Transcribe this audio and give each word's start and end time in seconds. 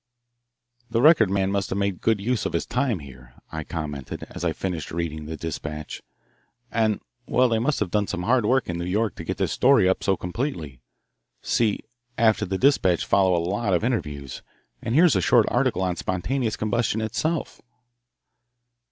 "The 0.89 0.99
Record 0.99 1.29
man 1.29 1.51
must 1.51 1.69
have 1.69 1.77
made 1.77 2.01
good 2.01 2.19
use 2.19 2.47
of 2.47 2.53
his 2.53 2.65
time 2.65 2.97
here," 3.01 3.35
I 3.51 3.63
commented, 3.63 4.23
as 4.31 4.43
I 4.43 4.51
finished 4.51 4.89
reading 4.89 5.27
the 5.27 5.37
despatch. 5.37 6.01
"And 6.71 7.01
well, 7.27 7.47
they 7.47 7.59
must 7.59 7.79
have 7.81 7.91
done 7.91 8.07
some 8.07 8.23
hard 8.23 8.43
work 8.43 8.67
in 8.67 8.79
New 8.79 8.85
York 8.85 9.13
to 9.17 9.23
get 9.23 9.37
this 9.37 9.51
story 9.51 9.87
up 9.87 10.03
so 10.03 10.17
completely 10.17 10.81
see, 11.43 11.81
after 12.17 12.47
the 12.47 12.57
despatch 12.57 13.05
follow 13.05 13.35
a 13.37 13.47
lot 13.47 13.75
of 13.75 13.83
interviews, 13.83 14.41
and 14.81 14.95
here 14.95 15.05
is 15.05 15.15
a 15.15 15.21
short 15.21 15.45
article 15.51 15.83
on 15.83 15.95
spontaneous 15.97 16.57
combustion 16.57 16.99
itself." 17.01 17.61